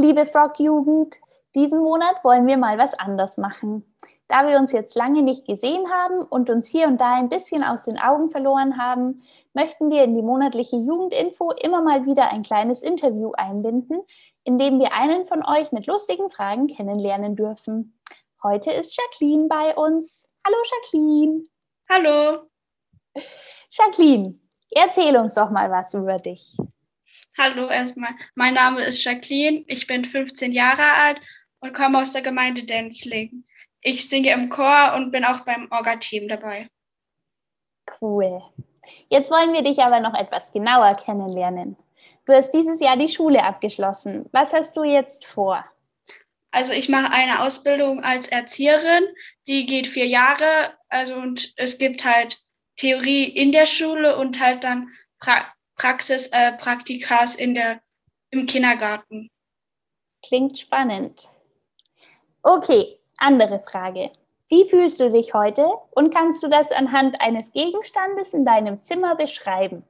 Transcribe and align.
liebe 0.00 0.26
Frog-Jugend, 0.26 1.20
diesen 1.54 1.80
Monat 1.80 2.24
wollen 2.24 2.46
wir 2.46 2.56
mal 2.56 2.78
was 2.78 2.94
anders 2.98 3.36
machen. 3.36 3.84
Da 4.28 4.46
wir 4.46 4.58
uns 4.58 4.72
jetzt 4.72 4.94
lange 4.94 5.22
nicht 5.22 5.44
gesehen 5.44 5.90
haben 5.90 6.22
und 6.22 6.48
uns 6.50 6.68
hier 6.68 6.86
und 6.86 7.00
da 7.00 7.14
ein 7.14 7.28
bisschen 7.28 7.64
aus 7.64 7.84
den 7.84 7.98
Augen 7.98 8.30
verloren 8.30 8.78
haben, 8.78 9.22
möchten 9.54 9.90
wir 9.90 10.04
in 10.04 10.14
die 10.14 10.22
monatliche 10.22 10.76
Jugendinfo 10.76 11.50
immer 11.50 11.82
mal 11.82 12.06
wieder 12.06 12.30
ein 12.30 12.42
kleines 12.42 12.82
Interview 12.82 13.32
einbinden, 13.32 14.00
in 14.44 14.56
dem 14.56 14.78
wir 14.78 14.92
einen 14.92 15.26
von 15.26 15.44
euch 15.44 15.72
mit 15.72 15.86
lustigen 15.86 16.30
Fragen 16.30 16.68
kennenlernen 16.68 17.36
dürfen. 17.36 17.98
Heute 18.42 18.70
ist 18.70 18.96
Jacqueline 18.96 19.48
bei 19.48 19.74
uns. 19.76 20.28
Hallo 20.46 20.56
Jacqueline. 20.70 21.42
Hallo. 21.90 22.46
Jacqueline, 23.70 24.38
erzähl 24.70 25.16
uns 25.16 25.34
doch 25.34 25.50
mal 25.50 25.70
was 25.70 25.92
über 25.92 26.18
dich. 26.18 26.56
Hallo 27.38 27.68
erstmal. 27.68 28.10
Mein 28.34 28.54
Name 28.54 28.82
ist 28.82 29.02
Jacqueline. 29.04 29.64
Ich 29.66 29.86
bin 29.86 30.04
15 30.04 30.52
Jahre 30.52 30.82
alt 30.82 31.20
und 31.60 31.74
komme 31.74 31.98
aus 31.98 32.12
der 32.12 32.22
Gemeinde 32.22 32.64
Denzling. 32.64 33.44
Ich 33.82 34.08
singe 34.08 34.30
im 34.32 34.50
Chor 34.50 34.94
und 34.96 35.10
bin 35.10 35.24
auch 35.24 35.40
beim 35.40 35.68
Orga-Team 35.70 36.28
dabei. 36.28 36.68
Cool. 38.00 38.42
Jetzt 39.08 39.30
wollen 39.30 39.52
wir 39.52 39.62
dich 39.62 39.78
aber 39.78 40.00
noch 40.00 40.14
etwas 40.14 40.52
genauer 40.52 40.94
kennenlernen. 40.96 41.76
Du 42.26 42.32
hast 42.32 42.50
dieses 42.52 42.80
Jahr 42.80 42.96
die 42.96 43.08
Schule 43.08 43.42
abgeschlossen. 43.42 44.26
Was 44.32 44.52
hast 44.52 44.76
du 44.76 44.84
jetzt 44.84 45.24
vor? 45.24 45.64
Also 46.50 46.72
ich 46.72 46.88
mache 46.88 47.12
eine 47.12 47.42
Ausbildung 47.42 48.02
als 48.02 48.28
Erzieherin, 48.28 49.04
die 49.46 49.66
geht 49.66 49.86
vier 49.86 50.06
Jahre. 50.06 50.74
Also 50.88 51.14
und 51.14 51.52
es 51.56 51.78
gibt 51.78 52.04
halt 52.04 52.42
Theorie 52.76 53.24
in 53.24 53.52
der 53.52 53.66
Schule 53.66 54.16
und 54.16 54.40
halt 54.40 54.64
dann 54.64 54.88
pra 55.18 55.46
Praxis, 55.80 56.26
äh, 56.26 56.52
Praktikas 56.52 57.34
in 57.34 57.54
der, 57.54 57.80
im 58.30 58.44
Kindergarten. 58.44 59.30
Klingt 60.22 60.58
spannend. 60.58 61.30
Okay, 62.42 63.00
andere 63.16 63.60
Frage. 63.60 64.12
Wie 64.50 64.68
fühlst 64.68 65.00
du 65.00 65.08
dich 65.08 65.32
heute 65.32 65.66
und 65.92 66.12
kannst 66.12 66.42
du 66.42 66.48
das 66.48 66.70
anhand 66.70 67.18
eines 67.22 67.50
Gegenstandes 67.52 68.34
in 68.34 68.44
deinem 68.44 68.84
Zimmer 68.84 69.16
beschreiben? 69.16 69.82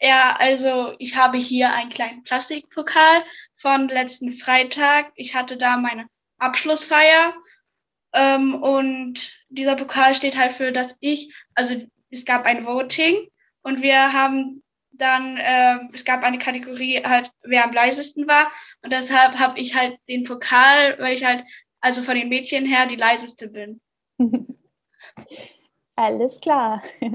Ja, 0.00 0.34
also 0.40 0.94
ich 0.98 1.16
habe 1.16 1.38
hier 1.38 1.72
einen 1.72 1.90
kleinen 1.90 2.24
Plastikpokal 2.24 3.22
von 3.56 3.88
letzten 3.88 4.32
Freitag. 4.32 5.12
Ich 5.14 5.36
hatte 5.36 5.56
da 5.56 5.76
meine 5.76 6.06
Abschlussfeier 6.38 7.32
ähm, 8.12 8.60
und 8.60 9.30
dieser 9.50 9.76
Pokal 9.76 10.16
steht 10.16 10.36
halt 10.36 10.50
für, 10.50 10.72
dass 10.72 10.96
ich, 10.98 11.32
also 11.54 11.76
es 12.10 12.24
gab 12.24 12.44
ein 12.44 12.66
Voting 12.66 13.28
und 13.62 13.82
wir 13.82 14.12
haben 14.12 14.62
dann, 14.98 15.36
äh, 15.36 15.78
es 15.92 16.04
gab 16.04 16.22
eine 16.22 16.38
Kategorie 16.38 17.02
halt, 17.04 17.30
wer 17.42 17.64
am 17.64 17.72
leisesten 17.72 18.28
war 18.28 18.50
und 18.82 18.92
deshalb 18.92 19.38
habe 19.38 19.58
ich 19.58 19.74
halt 19.74 19.98
den 20.08 20.24
Pokal, 20.24 20.98
weil 20.98 21.14
ich 21.14 21.24
halt 21.24 21.44
also 21.80 22.02
von 22.02 22.14
den 22.14 22.28
Mädchen 22.28 22.66
her 22.66 22.86
die 22.86 22.96
leiseste 22.96 23.48
bin. 23.48 23.80
Alles 25.96 26.40
klar. 26.40 26.82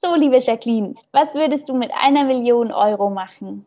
So, 0.00 0.14
liebe 0.14 0.38
Jacqueline, 0.38 0.94
was 1.10 1.34
würdest 1.34 1.68
du 1.68 1.74
mit 1.74 1.92
einer 1.92 2.22
Million 2.22 2.70
Euro 2.70 3.10
machen? 3.10 3.66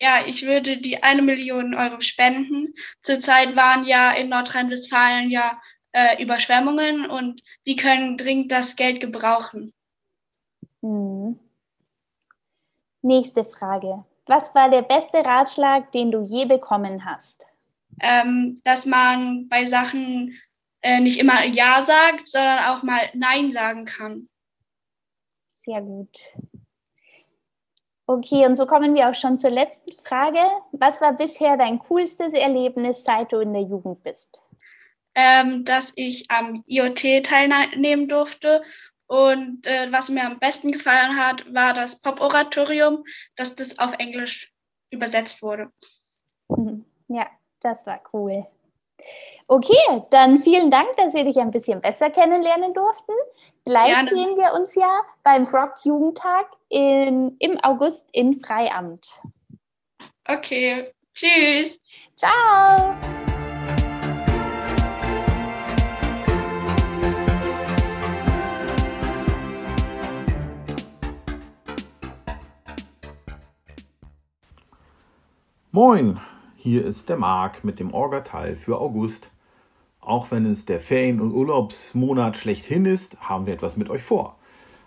Ja, 0.00 0.20
ich 0.24 0.46
würde 0.46 0.76
die 0.76 1.02
eine 1.02 1.22
Million 1.22 1.74
Euro 1.74 2.00
spenden. 2.00 2.74
Zurzeit 3.02 3.56
waren 3.56 3.84
ja 3.84 4.12
in 4.12 4.28
Nordrhein-Westfalen 4.28 5.28
ja 5.28 5.60
äh, 5.90 6.22
Überschwemmungen 6.22 7.10
und 7.10 7.42
die 7.66 7.74
können 7.74 8.16
dringend 8.16 8.52
das 8.52 8.76
Geld 8.76 9.00
gebrauchen. 9.00 9.72
Hm. 10.82 11.38
Nächste 13.02 13.44
Frage. 13.44 14.04
Was 14.26 14.54
war 14.54 14.70
der 14.70 14.82
beste 14.82 15.24
Ratschlag, 15.24 15.92
den 15.92 16.10
du 16.10 16.24
je 16.26 16.44
bekommen 16.44 17.04
hast? 17.04 17.44
ähm, 18.00 18.60
dass 18.64 18.86
man 18.86 19.48
bei 19.48 19.64
Sachen 19.64 20.38
äh, 20.80 21.00
nicht 21.00 21.20
immer 21.20 21.44
Ja 21.44 21.82
sagt, 21.82 22.28
sondern 22.28 22.58
auch 22.66 22.82
mal 22.82 23.00
Nein 23.14 23.50
sagen 23.50 23.84
kann. 23.84 24.28
Sehr 25.64 25.80
gut. 25.80 26.18
Okay, 28.06 28.46
und 28.46 28.56
so 28.56 28.66
kommen 28.66 28.94
wir 28.94 29.08
auch 29.08 29.14
schon 29.14 29.38
zur 29.38 29.50
letzten 29.50 29.92
Frage. 30.04 30.40
Was 30.72 31.00
war 31.00 31.12
bisher 31.12 31.56
dein 31.56 31.78
coolstes 31.78 32.34
Erlebnis, 32.34 33.04
seit 33.04 33.32
du 33.32 33.38
in 33.38 33.52
der 33.52 33.62
Jugend 33.62 34.02
bist? 34.02 34.42
Ähm, 35.14 35.64
dass 35.64 35.92
ich 35.94 36.30
am 36.30 36.64
IoT 36.66 37.24
teilnehmen 37.24 38.08
durfte. 38.08 38.62
Und 39.12 39.66
äh, 39.66 39.92
was 39.92 40.08
mir 40.08 40.24
am 40.24 40.38
besten 40.38 40.72
gefallen 40.72 41.18
hat, 41.18 41.44
war 41.52 41.74
das 41.74 42.00
Pop-Oratorium, 42.00 43.04
dass 43.36 43.54
das 43.54 43.78
auf 43.78 43.92
Englisch 43.98 44.54
übersetzt 44.88 45.42
wurde. 45.42 45.70
Ja, 47.08 47.26
das 47.60 47.86
war 47.86 48.00
cool. 48.14 48.46
Okay, 49.48 50.02
dann 50.08 50.38
vielen 50.38 50.70
Dank, 50.70 50.96
dass 50.96 51.12
wir 51.12 51.24
dich 51.24 51.36
ein 51.36 51.50
bisschen 51.50 51.82
besser 51.82 52.08
kennenlernen 52.08 52.72
durften. 52.72 53.12
Vielleicht 53.64 54.08
Gerne. 54.08 54.14
sehen 54.14 54.38
wir 54.38 54.54
uns 54.54 54.74
ja 54.76 55.02
beim 55.22 55.46
Frog 55.46 55.74
Jugendtag 55.82 56.46
in, 56.70 57.36
im 57.38 57.62
August 57.62 58.08
in 58.12 58.42
Freiamt. 58.42 59.20
Okay, 60.26 60.90
tschüss. 61.12 61.82
Ciao. 62.16 62.96
Moin, 75.74 76.20
hier 76.54 76.84
ist 76.84 77.08
der 77.08 77.16
Marc 77.16 77.64
mit 77.64 77.80
dem 77.80 77.94
Orga-Teil 77.94 78.56
für 78.56 78.78
August. 78.78 79.30
Auch 80.02 80.30
wenn 80.30 80.44
es 80.44 80.66
der 80.66 80.78
Ferien- 80.78 81.18
und 81.18 81.32
Urlaubsmonat 81.32 82.36
schlechthin 82.36 82.84
ist, 82.84 83.22
haben 83.22 83.46
wir 83.46 83.54
etwas 83.54 83.78
mit 83.78 83.88
euch 83.88 84.02
vor. 84.02 84.36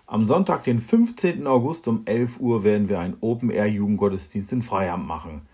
Am 0.05 0.27
Sonntag, 0.27 0.61
den 0.61 0.77
15. 0.77 1.47
August 1.47 1.87
um 1.87 2.03
11 2.05 2.39
Uhr 2.39 2.63
werden 2.63 2.87
wir 2.87 2.99
einen 2.99 3.17
Open-Air-Jugendgottesdienst 3.19 4.51
in 4.51 4.61
Freiham 4.61 5.07
machen. 5.07 5.47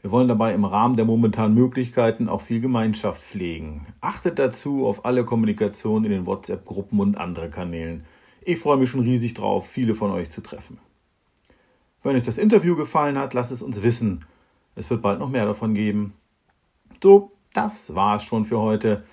Wir 0.00 0.12
wollen 0.12 0.28
dabei 0.28 0.54
im 0.54 0.64
Rahmen 0.64 0.96
der 0.96 1.04
momentanen 1.04 1.54
Möglichkeiten 1.54 2.30
auch 2.30 2.40
viel 2.40 2.62
Gemeinschaft 2.62 3.22
pflegen. 3.22 3.86
Achtet 4.00 4.38
dazu 4.38 4.86
auf 4.86 5.04
alle 5.04 5.26
Kommunikation 5.26 6.06
in 6.06 6.10
den 6.10 6.24
WhatsApp-Gruppen 6.24 7.00
und 7.00 7.18
andere 7.18 7.50
Kanälen. 7.50 8.06
Ich 8.40 8.58
freue 8.58 8.78
mich 8.78 8.88
schon 8.88 9.00
riesig 9.00 9.34
drauf, 9.34 9.68
viele 9.68 9.94
von 9.94 10.10
euch 10.10 10.30
zu 10.30 10.40
treffen. 10.40 10.78
Wenn 12.02 12.16
euch 12.16 12.22
das 12.22 12.38
Interview 12.38 12.76
gefallen 12.76 13.18
hat, 13.18 13.34
lasst 13.34 13.52
es 13.52 13.60
uns 13.60 13.82
wissen. 13.82 14.24
Es 14.74 14.88
wird 14.90 15.02
bald 15.02 15.18
noch 15.18 15.28
mehr 15.28 15.46
davon 15.46 15.74
geben. 15.74 16.14
So, 17.02 17.32
das 17.54 17.94
war's 17.94 18.22
schon 18.22 18.44
für 18.44 18.60
heute. 18.60 19.04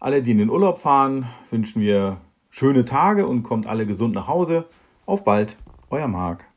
Alle, 0.00 0.22
die 0.22 0.32
in 0.32 0.38
den 0.38 0.50
Urlaub 0.50 0.78
fahren, 0.78 1.26
wünschen 1.50 1.82
wir 1.82 2.18
schöne 2.50 2.84
Tage 2.84 3.26
und 3.26 3.42
kommt 3.42 3.66
alle 3.66 3.86
gesund 3.86 4.14
nach 4.14 4.28
Hause. 4.28 4.66
Auf 5.06 5.24
bald, 5.24 5.56
euer 5.90 6.08
Marc. 6.08 6.51